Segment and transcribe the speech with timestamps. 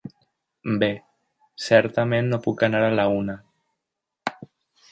[0.83, 0.87] Bé,
[1.67, 3.37] certament no puc anar a la una.